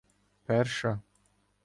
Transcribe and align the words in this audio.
Перша 0.47 0.91